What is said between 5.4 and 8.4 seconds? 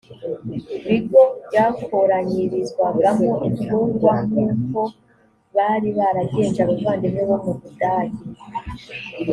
bari baragenje abavandimwe bo mu budage